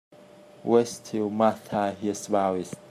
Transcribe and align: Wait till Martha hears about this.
Wait 0.63 0.99
till 1.03 1.29
Martha 1.29 1.91
hears 1.91 2.27
about 2.27 2.55
this. 2.57 2.73